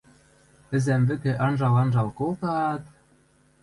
Ӹзӓм 0.75 1.01
вӹкӹ 1.07 1.31
анжал-анжал 1.45 2.09
колтаат: 2.17 2.83